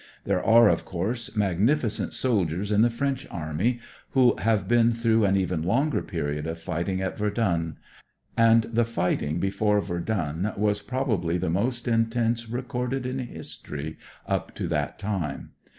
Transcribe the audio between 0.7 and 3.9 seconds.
course, magnificent soldiers in the French Army